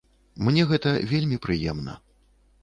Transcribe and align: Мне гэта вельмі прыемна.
Мне 0.47 0.63
гэта 0.71 0.93
вельмі 1.11 1.37
прыемна. 1.45 1.93